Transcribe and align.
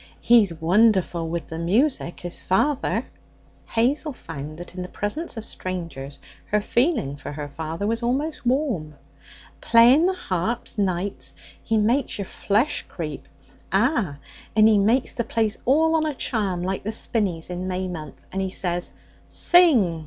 He's 0.19 0.51
wonderful 0.51 1.29
with 1.29 1.49
the 1.49 1.59
music, 1.59 2.25
is 2.25 2.39
father.' 2.41 3.05
Hazel 3.67 4.13
found 4.13 4.57
that 4.57 4.73
in 4.73 4.81
the 4.81 4.89
presence 4.89 5.37
of 5.37 5.45
strangers 5.45 6.17
her 6.47 6.59
feeling 6.59 7.15
for 7.15 7.33
her 7.33 7.47
father 7.47 7.85
was 7.85 8.01
almost 8.01 8.43
warm. 8.43 8.95
'Playing 9.61 10.07
the 10.07 10.15
harp 10.15 10.69
nights, 10.79 11.35
he 11.61 11.77
makes 11.77 12.17
your 12.17 12.25
flesh 12.25 12.83
creep; 12.89 13.27
ah! 13.71 14.17
and 14.55 14.67
he 14.67 14.79
makes 14.79 15.13
the 15.13 15.23
place 15.23 15.55
all 15.65 15.95
on 15.95 16.07
a 16.07 16.15
charm, 16.15 16.63
like 16.63 16.81
the 16.81 16.91
spinneys 16.91 17.51
in 17.51 17.67
May 17.67 17.87
month. 17.87 18.19
And 18.33 18.41
he 18.41 18.49
says, 18.49 18.91
"Sing!" 19.27 19.99